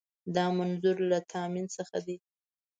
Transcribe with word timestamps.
دا 0.35 0.45
منظور 0.57 0.97
له 1.09 1.19
تامین 1.31 1.65
څخه 1.77 1.97
دی. 2.05 2.17